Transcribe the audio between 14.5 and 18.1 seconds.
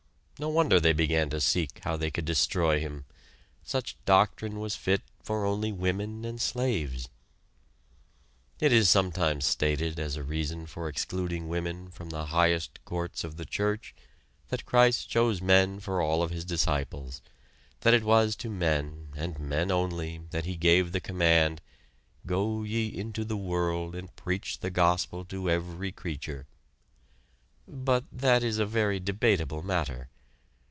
Christ chose men for all of his disciples that it